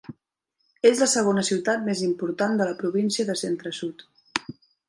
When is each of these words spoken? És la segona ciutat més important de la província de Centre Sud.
És 0.89 1.01
la 1.03 1.07
segona 1.11 1.43
ciutat 1.51 1.85
més 1.89 2.03
important 2.09 2.57
de 2.63 2.69
la 2.71 2.81
província 2.83 3.29
de 3.29 3.39
Centre 3.43 3.77
Sud. 3.83 4.07